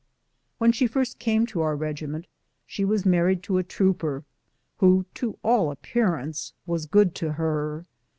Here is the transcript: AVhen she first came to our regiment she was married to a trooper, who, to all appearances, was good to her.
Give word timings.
AVhen 0.59 0.73
she 0.73 0.87
first 0.87 1.19
came 1.19 1.45
to 1.45 1.61
our 1.61 1.75
regiment 1.75 2.25
she 2.65 2.83
was 2.83 3.05
married 3.05 3.43
to 3.43 3.59
a 3.59 3.63
trooper, 3.63 4.23
who, 4.77 5.05
to 5.13 5.37
all 5.43 5.69
appearances, 5.69 6.53
was 6.65 6.87
good 6.87 7.13
to 7.13 7.33
her. 7.33 7.85